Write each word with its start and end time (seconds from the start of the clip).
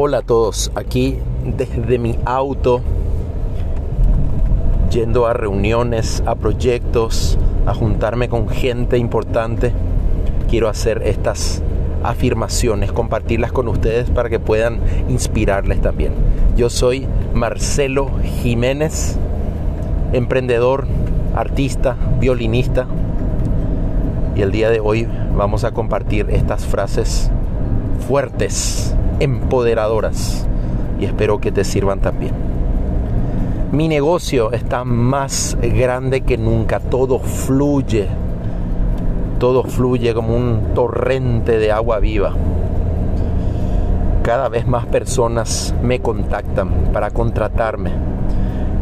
Hola 0.00 0.18
a 0.18 0.22
todos, 0.22 0.70
aquí 0.76 1.18
desde 1.56 1.98
mi 1.98 2.16
auto, 2.24 2.82
yendo 4.92 5.26
a 5.26 5.32
reuniones, 5.32 6.22
a 6.24 6.36
proyectos, 6.36 7.36
a 7.66 7.74
juntarme 7.74 8.28
con 8.28 8.48
gente 8.48 8.96
importante, 8.96 9.72
quiero 10.48 10.68
hacer 10.68 11.02
estas 11.04 11.64
afirmaciones, 12.04 12.92
compartirlas 12.92 13.50
con 13.50 13.66
ustedes 13.66 14.08
para 14.08 14.28
que 14.28 14.38
puedan 14.38 14.78
inspirarles 15.08 15.80
también. 15.80 16.12
Yo 16.56 16.70
soy 16.70 17.08
Marcelo 17.34 18.08
Jiménez, 18.40 19.18
emprendedor, 20.12 20.86
artista, 21.34 21.96
violinista, 22.20 22.86
y 24.36 24.42
el 24.42 24.52
día 24.52 24.70
de 24.70 24.78
hoy 24.78 25.08
vamos 25.36 25.64
a 25.64 25.72
compartir 25.72 26.30
estas 26.30 26.64
frases 26.66 27.32
fuertes 28.06 28.94
empoderadoras 29.20 30.46
y 31.00 31.04
espero 31.04 31.38
que 31.38 31.52
te 31.52 31.64
sirvan 31.64 32.00
también. 32.00 32.32
Mi 33.72 33.86
negocio 33.86 34.52
está 34.52 34.84
más 34.84 35.56
grande 35.60 36.22
que 36.22 36.38
nunca, 36.38 36.80
todo 36.80 37.18
fluye, 37.18 38.08
todo 39.38 39.62
fluye 39.62 40.14
como 40.14 40.34
un 40.34 40.72
torrente 40.74 41.58
de 41.58 41.70
agua 41.70 41.98
viva. 42.00 42.32
Cada 44.22 44.48
vez 44.48 44.66
más 44.66 44.86
personas 44.86 45.74
me 45.82 46.00
contactan 46.00 46.92
para 46.92 47.10
contratarme, 47.10 47.92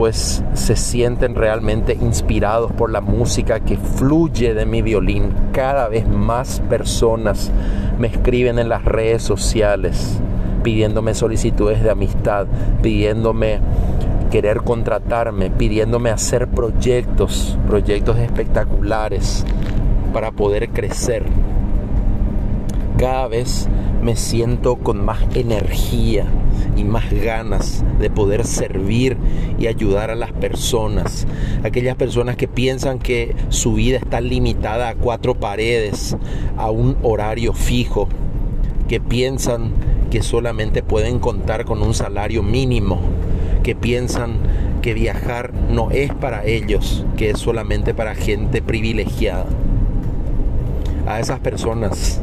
pues 0.00 0.42
se 0.54 0.76
sienten 0.76 1.34
realmente 1.34 1.92
inspirados 1.92 2.72
por 2.72 2.90
la 2.90 3.02
música 3.02 3.60
que 3.60 3.76
fluye 3.76 4.54
de 4.54 4.64
mi 4.64 4.80
violín. 4.80 5.30
Cada 5.52 5.88
vez 5.88 6.08
más 6.08 6.62
personas 6.70 7.52
me 7.98 8.06
escriben 8.06 8.58
en 8.58 8.70
las 8.70 8.82
redes 8.82 9.22
sociales 9.22 10.18
pidiéndome 10.62 11.12
solicitudes 11.12 11.82
de 11.82 11.90
amistad, 11.90 12.46
pidiéndome 12.80 13.60
querer 14.30 14.62
contratarme, 14.62 15.50
pidiéndome 15.50 16.08
hacer 16.08 16.48
proyectos, 16.48 17.58
proyectos 17.66 18.16
espectaculares 18.16 19.44
para 20.14 20.32
poder 20.32 20.70
crecer. 20.70 21.24
Cada 22.96 23.28
vez 23.28 23.68
me 24.02 24.16
siento 24.16 24.76
con 24.76 25.04
más 25.04 25.18
energía 25.34 26.24
y 26.76 26.84
más 26.84 27.10
ganas 27.12 27.84
de 27.98 28.10
poder 28.10 28.46
servir 28.46 29.16
y 29.58 29.66
ayudar 29.66 30.10
a 30.10 30.14
las 30.14 30.32
personas. 30.32 31.26
Aquellas 31.64 31.96
personas 31.96 32.36
que 32.36 32.48
piensan 32.48 32.98
que 32.98 33.34
su 33.50 33.74
vida 33.74 33.98
está 33.98 34.20
limitada 34.20 34.88
a 34.88 34.94
cuatro 34.94 35.34
paredes, 35.34 36.16
a 36.56 36.70
un 36.70 36.96
horario 37.02 37.52
fijo, 37.52 38.08
que 38.88 39.00
piensan 39.00 39.72
que 40.10 40.22
solamente 40.22 40.82
pueden 40.82 41.18
contar 41.18 41.64
con 41.64 41.82
un 41.82 41.94
salario 41.94 42.42
mínimo, 42.42 43.00
que 43.62 43.76
piensan 43.76 44.38
que 44.82 44.94
viajar 44.94 45.52
no 45.52 45.90
es 45.90 46.12
para 46.14 46.44
ellos, 46.44 47.04
que 47.16 47.30
es 47.30 47.38
solamente 47.38 47.94
para 47.94 48.14
gente 48.14 48.62
privilegiada. 48.62 49.46
A 51.06 51.20
esas 51.20 51.40
personas 51.40 52.20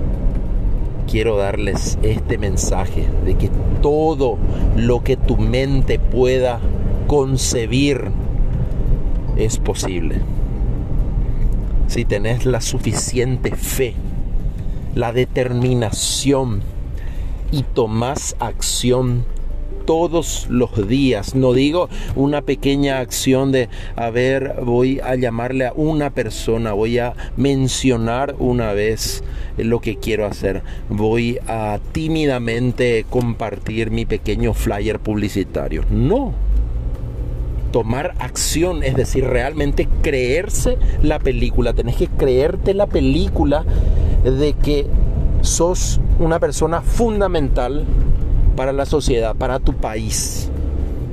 quiero 1.08 1.38
darles 1.38 1.98
este 2.04 2.38
mensaje 2.38 3.08
de 3.26 3.36
que 3.36 3.50
todo 3.82 4.38
lo 4.76 5.04
que 5.04 5.18
tu 5.18 5.38
mente 5.38 5.98
pueda 6.00 6.60
concebir 7.08 8.12
es 9.38 9.58
posible. 9.58 10.22
Si 11.88 12.06
tenés 12.06 12.46
la 12.46 12.62
suficiente 12.62 13.56
fe, 13.56 13.94
la 14.94 15.14
determinación 15.14 16.62
y 17.52 17.64
tomás 17.64 18.36
acción 18.40 19.24
todos 19.88 20.46
los 20.50 20.88
días. 20.88 21.34
No 21.34 21.54
digo 21.54 21.90
una 22.16 22.42
pequeña 22.44 23.00
acción 23.00 23.52
de, 23.52 23.70
a 23.96 24.12
ver, 24.12 24.58
voy 24.62 25.00
a 25.00 25.16
llamarle 25.16 25.66
a 25.66 25.74
una 25.74 26.10
persona, 26.12 26.74
voy 26.74 27.00
a 27.00 27.14
mencionar 27.38 28.36
una 28.38 28.74
vez 28.74 29.24
lo 29.58 29.80
que 29.80 29.96
quiero 29.96 30.26
hacer. 30.26 30.62
Voy 30.90 31.40
a 31.48 31.80
tímidamente 31.94 33.06
compartir 33.10 33.90
mi 33.90 34.06
pequeño 34.06 34.54
flyer 34.54 35.00
publicitario. 35.00 35.86
No. 35.90 36.34
Tomar 37.72 38.14
acción, 38.20 38.84
es 38.84 38.96
decir, 38.96 39.24
realmente 39.24 39.88
creerse 40.02 40.78
la 41.02 41.20
película. 41.20 41.74
Tenés 41.74 41.96
que 41.96 42.08
creerte 42.08 42.74
la 42.74 42.88
película 42.88 43.64
de 44.24 44.54
que 44.54 44.86
sos 45.42 46.02
una 46.20 46.40
persona 46.40 46.82
fundamental 46.82 47.86
para 48.58 48.74
la 48.74 48.86
sociedad, 48.86 49.36
para 49.36 49.60
tu 49.60 49.74
país 49.74 50.50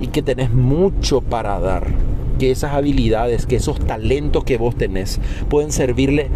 y 0.01 0.09
que 0.09 0.23
tenés 0.23 0.53
mucho 0.53 1.21
para 1.21 1.61
dar. 1.61 1.87
Que 2.41 2.51
esas 2.51 2.73
habilidades, 2.73 3.47
que 3.47 3.55
esos 3.55 3.79
talentos 3.79 4.43
que 4.43 4.59
vos 4.59 4.75
tenés 4.75 5.21
pueden 5.49 5.71
servirle 5.71 6.31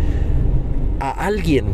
a 1.01 1.11
alguien 1.11 1.65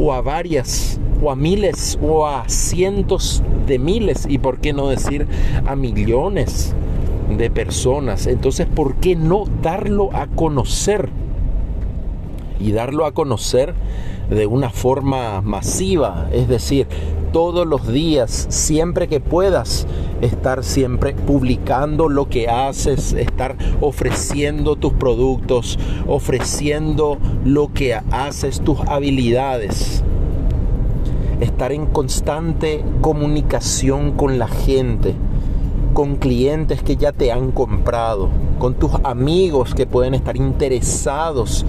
o 0.00 0.12
a 0.12 0.20
varias 0.20 0.98
o 1.22 1.30
a 1.30 1.36
miles 1.36 1.96
o 2.02 2.26
a 2.26 2.48
cientos 2.48 3.44
de 3.68 3.78
miles 3.78 4.26
y 4.28 4.38
por 4.38 4.58
qué 4.58 4.72
no 4.72 4.88
decir 4.88 5.28
a 5.64 5.76
millones 5.76 6.74
de 7.30 7.50
personas. 7.50 8.26
Entonces, 8.26 8.66
¿por 8.66 8.96
qué 8.96 9.14
no 9.14 9.44
darlo 9.62 10.10
a 10.12 10.26
conocer? 10.26 11.08
Y 12.58 12.72
darlo 12.72 13.06
a 13.06 13.12
conocer 13.12 13.74
de 14.30 14.46
una 14.46 14.70
forma 14.70 15.40
masiva, 15.40 16.28
es 16.32 16.48
decir, 16.48 16.88
todos 17.32 17.66
los 17.66 17.86
días, 17.86 18.46
siempre 18.48 19.08
que 19.08 19.20
puedas, 19.20 19.86
estar 20.20 20.64
siempre 20.64 21.14
publicando 21.14 22.08
lo 22.08 22.28
que 22.28 22.48
haces, 22.48 23.12
estar 23.12 23.56
ofreciendo 23.80 24.76
tus 24.76 24.94
productos, 24.94 25.78
ofreciendo 26.06 27.18
lo 27.44 27.72
que 27.72 27.94
haces, 27.94 28.60
tus 28.60 28.80
habilidades. 28.88 30.02
Estar 31.40 31.72
en 31.72 31.84
constante 31.86 32.82
comunicación 33.02 34.12
con 34.12 34.38
la 34.38 34.48
gente, 34.48 35.14
con 35.92 36.16
clientes 36.16 36.82
que 36.82 36.96
ya 36.96 37.12
te 37.12 37.32
han 37.32 37.52
comprado, 37.52 38.30
con 38.58 38.74
tus 38.74 38.92
amigos 39.04 39.74
que 39.74 39.86
pueden 39.86 40.14
estar 40.14 40.36
interesados 40.38 41.66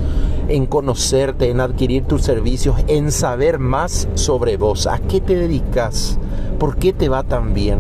en 0.48 0.66
conocerte, 0.66 1.50
en 1.50 1.60
adquirir 1.60 2.06
tus 2.06 2.22
servicios, 2.24 2.76
en 2.88 3.12
saber 3.12 3.60
más 3.60 4.08
sobre 4.16 4.58
vos. 4.58 4.88
¿A 4.88 5.00
qué 5.00 5.22
te 5.22 5.36
dedicas? 5.36 6.18
¿Por 6.60 6.78
qué 6.78 6.94
te 6.94 7.10
va 7.10 7.24
tan 7.24 7.54
bien? 7.54 7.80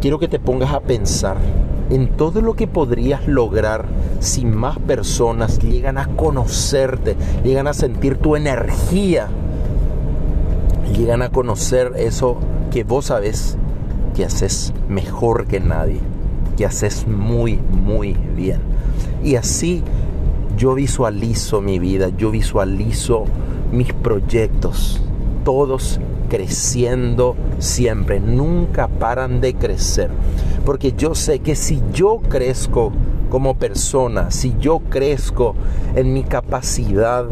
Quiero 0.00 0.18
que 0.18 0.28
te 0.28 0.38
pongas 0.38 0.72
a 0.72 0.80
pensar 0.80 1.36
en 1.90 2.08
todo 2.16 2.40
lo 2.40 2.54
que 2.54 2.66
podrías 2.66 3.26
lograr 3.26 3.86
si 4.20 4.44
más 4.44 4.78
personas 4.78 5.58
llegan 5.58 5.98
a 5.98 6.06
conocerte, 6.08 7.16
llegan 7.44 7.66
a 7.66 7.72
sentir 7.72 8.18
tu 8.18 8.36
energía, 8.36 9.28
llegan 10.96 11.22
a 11.22 11.30
conocer 11.30 11.92
eso 11.96 12.36
que 12.70 12.84
vos 12.84 13.06
sabes 13.06 13.56
que 14.14 14.24
haces 14.24 14.72
mejor 14.88 15.46
que 15.46 15.60
nadie, 15.60 16.00
que 16.56 16.66
haces 16.66 17.06
muy, 17.06 17.56
muy 17.56 18.14
bien. 18.36 18.60
Y 19.22 19.36
así 19.36 19.82
yo 20.56 20.74
visualizo 20.74 21.60
mi 21.60 21.78
vida, 21.78 22.10
yo 22.16 22.30
visualizo 22.30 23.24
mis 23.72 23.92
proyectos, 23.92 25.00
todos 25.44 26.00
creciendo 26.28 27.36
siempre, 27.58 28.20
nunca 28.20 28.88
paran 28.88 29.40
de 29.40 29.54
crecer. 29.54 30.10
Porque 30.64 30.92
yo 30.92 31.14
sé 31.14 31.38
que 31.40 31.54
si 31.54 31.82
yo 31.92 32.20
crezco 32.28 32.92
como 33.30 33.54
persona, 33.54 34.30
si 34.30 34.54
yo 34.58 34.80
crezco 34.80 35.54
en 35.94 36.12
mi 36.12 36.22
capacidad 36.22 37.26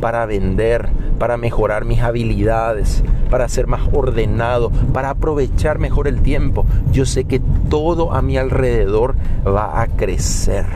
para 0.00 0.26
vender, 0.26 0.88
para 1.18 1.36
mejorar 1.36 1.84
mis 1.84 2.00
habilidades, 2.00 3.02
para 3.30 3.48
ser 3.48 3.66
más 3.66 3.82
ordenado, 3.92 4.70
para 4.92 5.10
aprovechar 5.10 5.78
mejor 5.78 6.08
el 6.08 6.20
tiempo, 6.20 6.66
yo 6.92 7.06
sé 7.06 7.24
que 7.24 7.40
todo 7.68 8.12
a 8.12 8.22
mi 8.22 8.36
alrededor 8.36 9.16
va 9.46 9.80
a 9.80 9.86
crecer. 9.86 10.66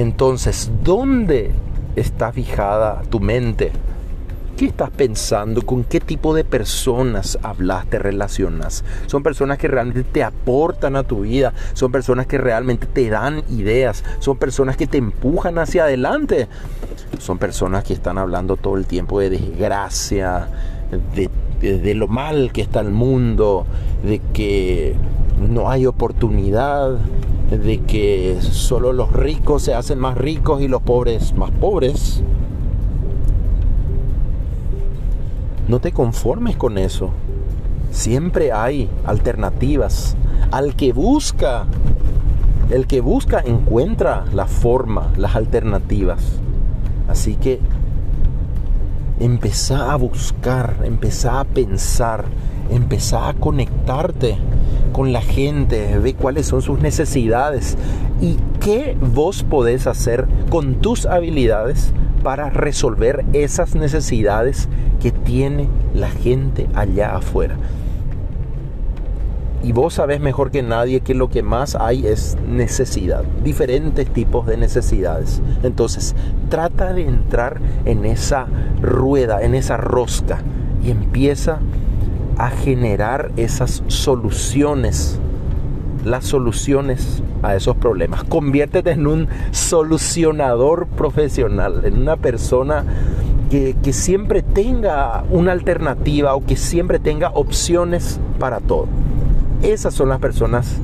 Entonces, 0.00 0.70
¿dónde 0.82 1.50
está 1.94 2.32
fijada 2.32 3.02
tu 3.10 3.20
mente? 3.20 3.70
¿Qué 4.56 4.64
estás 4.64 4.88
pensando? 4.88 5.60
¿Con 5.60 5.84
qué 5.84 6.00
tipo 6.00 6.34
de 6.34 6.42
personas 6.42 7.38
hablas, 7.42 7.84
te 7.84 7.98
relacionas? 7.98 8.82
Son 9.08 9.22
personas 9.22 9.58
que 9.58 9.68
realmente 9.68 10.04
te 10.04 10.24
aportan 10.24 10.96
a 10.96 11.02
tu 11.02 11.20
vida, 11.20 11.52
son 11.74 11.92
personas 11.92 12.26
que 12.26 12.38
realmente 12.38 12.86
te 12.86 13.10
dan 13.10 13.42
ideas, 13.50 14.02
son 14.20 14.38
personas 14.38 14.78
que 14.78 14.86
te 14.86 14.96
empujan 14.96 15.58
hacia 15.58 15.82
adelante, 15.82 16.48
son 17.18 17.36
personas 17.36 17.84
que 17.84 17.92
están 17.92 18.16
hablando 18.16 18.56
todo 18.56 18.78
el 18.78 18.86
tiempo 18.86 19.20
de 19.20 19.28
desgracia, 19.28 20.48
de, 21.14 21.28
de 21.60 21.94
lo 21.94 22.08
mal 22.08 22.52
que 22.54 22.62
está 22.62 22.80
el 22.80 22.90
mundo, 22.90 23.66
de 24.02 24.18
que 24.32 24.94
no 25.46 25.68
hay 25.68 25.84
oportunidad, 25.84 26.96
de 27.56 27.80
que 27.80 28.38
solo 28.40 28.92
los 28.92 29.12
ricos 29.12 29.62
se 29.62 29.74
hacen 29.74 29.98
más 29.98 30.16
ricos 30.16 30.62
y 30.62 30.68
los 30.68 30.82
pobres 30.82 31.34
más 31.34 31.50
pobres. 31.50 32.22
No 35.68 35.80
te 35.80 35.92
conformes 35.92 36.56
con 36.56 36.78
eso. 36.78 37.10
Siempre 37.90 38.52
hay 38.52 38.88
alternativas. 39.04 40.16
Al 40.52 40.74
que 40.74 40.92
busca, 40.92 41.66
el 42.70 42.86
que 42.86 43.00
busca 43.00 43.40
encuentra 43.40 44.24
la 44.32 44.46
forma, 44.46 45.12
las 45.16 45.34
alternativas. 45.34 46.40
Así 47.08 47.34
que 47.34 47.60
empezá 49.18 49.92
a 49.92 49.96
buscar, 49.96 50.76
empezá 50.84 51.40
a 51.40 51.44
pensar, 51.44 52.24
empezá 52.70 53.28
a 53.28 53.34
conectarte 53.34 54.38
con 54.92 55.12
la 55.12 55.22
gente, 55.22 55.98
ve 55.98 56.14
cuáles 56.14 56.46
son 56.46 56.62
sus 56.62 56.80
necesidades 56.80 57.76
y 58.20 58.36
qué 58.60 58.96
vos 59.00 59.42
podés 59.42 59.86
hacer 59.86 60.26
con 60.50 60.76
tus 60.76 61.06
habilidades 61.06 61.92
para 62.22 62.50
resolver 62.50 63.24
esas 63.32 63.74
necesidades 63.74 64.68
que 65.00 65.10
tiene 65.10 65.68
la 65.94 66.10
gente 66.10 66.68
allá 66.74 67.16
afuera. 67.16 67.56
Y 69.62 69.72
vos 69.72 69.94
sabés 69.94 70.20
mejor 70.20 70.50
que 70.50 70.62
nadie 70.62 71.00
que 71.00 71.14
lo 71.14 71.28
que 71.28 71.42
más 71.42 71.74
hay 71.74 72.06
es 72.06 72.38
necesidad, 72.48 73.24
diferentes 73.44 74.08
tipos 74.08 74.46
de 74.46 74.56
necesidades. 74.56 75.42
Entonces, 75.62 76.14
trata 76.48 76.94
de 76.94 77.02
entrar 77.02 77.60
en 77.84 78.06
esa 78.06 78.46
rueda, 78.80 79.42
en 79.42 79.54
esa 79.54 79.76
rosca 79.76 80.38
y 80.82 80.90
empieza 80.90 81.52
a 81.54 81.60
generar 82.50 83.30
esas 83.36 83.82
soluciones, 83.88 85.18
las 86.04 86.24
soluciones 86.24 87.22
a 87.42 87.54
esos 87.54 87.76
problemas. 87.76 88.24
Conviértete 88.24 88.92
en 88.92 89.06
un 89.06 89.28
solucionador 89.50 90.86
profesional, 90.86 91.82
en 91.84 91.98
una 91.98 92.16
persona 92.16 92.84
que, 93.50 93.92
siempre 93.92 94.42
tenga 94.42 95.24
una 95.30 95.52
alternativa 95.52 96.34
o 96.34 96.44
que 96.44 96.56
siempre 96.56 96.98
tenga 96.98 97.30
opciones 97.30 98.20
para 98.38 98.60
todo. 98.60 98.86
Esas 99.62 99.92
son 99.92 100.08
las 100.08 100.20
personas 100.20 100.76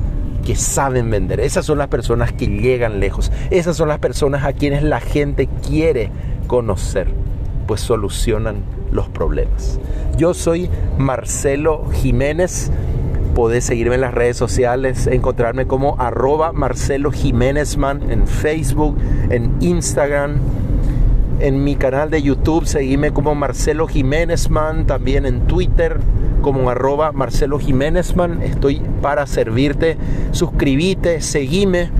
que 0.45 0.55
saben 0.55 1.09
vender, 1.09 1.39
esas 1.39 1.65
son 1.65 1.77
las 1.77 1.87
personas 1.87 2.31
que 2.31 2.47
llegan 2.47 2.99
lejos, 2.99 3.31
esas 3.49 3.75
son 3.75 3.87
las 3.87 3.99
personas 3.99 4.45
a 4.45 4.53
quienes 4.53 4.83
la 4.83 4.99
gente 4.99 5.49
quiere 5.65 6.09
conocer, 6.47 7.07
pues 7.67 7.81
solucionan 7.81 8.63
los 8.91 9.07
problemas. 9.09 9.79
Yo 10.17 10.33
soy 10.33 10.69
Marcelo 10.97 11.85
Jiménez. 11.91 12.71
Podés 13.35 13.65
seguirme 13.65 13.95
en 13.95 14.01
las 14.01 14.15
redes 14.15 14.35
sociales, 14.35 15.05
encontrarme 15.05 15.67
como 15.67 15.99
arroba 15.99 16.53
Marcelo 16.53 17.11
Jiménezman 17.11 18.09
en 18.09 18.25
Facebook, 18.25 18.97
en 19.29 19.55
Instagram, 19.59 20.37
en 21.39 21.63
mi 21.63 21.75
canal 21.75 22.09
de 22.09 22.23
YouTube, 22.23 22.65
seguime 22.65 23.11
como 23.11 23.35
Marcelo 23.35 23.87
Jiménezman, 23.87 24.87
también 24.87 25.27
en 25.27 25.41
Twitter 25.41 25.99
como 26.41 26.69
arroba 26.69 27.11
Marcelo 27.11 27.59
Jiménezman. 27.59 28.41
Estoy 28.41 28.81
para 29.01 29.27
servirte. 29.27 29.97
Suscríbete, 30.31 31.21
seguime 31.21 31.91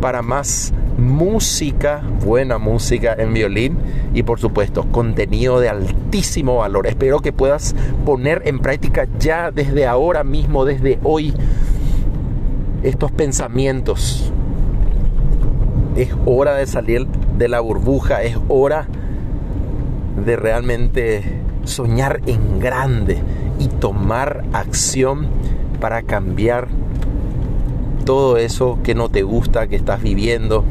para 0.00 0.22
más 0.22 0.72
música, 0.98 2.02
buena 2.24 2.58
música 2.58 3.14
en 3.16 3.32
violín 3.32 3.78
y 4.12 4.24
por 4.24 4.40
supuesto 4.40 4.84
contenido 4.90 5.60
de 5.60 5.68
altísimo 5.68 6.56
valor. 6.56 6.86
Espero 6.86 7.20
que 7.20 7.32
puedas 7.32 7.74
poner 8.04 8.42
en 8.44 8.58
práctica 8.58 9.06
ya 9.18 9.50
desde 9.50 9.86
ahora 9.86 10.24
mismo, 10.24 10.64
desde 10.64 10.98
hoy, 11.04 11.32
estos 12.82 13.12
pensamientos. 13.12 14.32
Es 15.96 16.10
hora 16.26 16.54
de 16.54 16.66
salir 16.66 17.06
de 17.06 17.48
la 17.48 17.60
burbuja, 17.60 18.22
es 18.22 18.36
hora 18.48 18.88
de 20.24 20.36
realmente 20.36 21.22
soñar 21.64 22.20
en 22.26 22.58
grande 22.58 23.18
y 23.58 23.68
tomar 23.68 24.44
acción 24.52 25.28
para 25.80 26.02
cambiar 26.02 26.68
todo 28.04 28.36
eso 28.36 28.78
que 28.82 28.94
no 28.94 29.10
te 29.10 29.22
gusta, 29.22 29.68
que 29.68 29.76
estás 29.76 30.02
viviendo, 30.02 30.64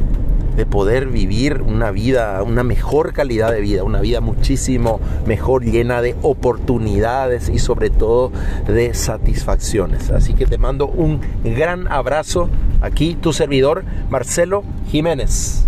de 0.58 0.66
poder 0.66 1.06
vivir 1.06 1.62
una 1.62 1.92
vida, 1.92 2.42
una 2.42 2.64
mejor 2.64 3.12
calidad 3.12 3.52
de 3.52 3.60
vida, 3.60 3.84
una 3.84 4.00
vida 4.00 4.20
muchísimo 4.20 4.98
mejor, 5.24 5.64
llena 5.64 6.02
de 6.02 6.16
oportunidades 6.22 7.48
y 7.48 7.60
sobre 7.60 7.90
todo 7.90 8.32
de 8.66 8.92
satisfacciones. 8.92 10.10
Así 10.10 10.34
que 10.34 10.46
te 10.46 10.58
mando 10.58 10.88
un 10.88 11.20
gran 11.44 11.86
abrazo 11.86 12.48
aquí, 12.80 13.14
tu 13.14 13.32
servidor 13.32 13.84
Marcelo 14.10 14.64
Jiménez. 14.90 15.67